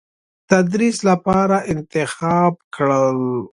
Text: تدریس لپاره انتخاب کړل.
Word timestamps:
تدریس 0.49 0.97
لپاره 1.09 1.57
انتخاب 1.73 2.53
کړل. 2.75 3.19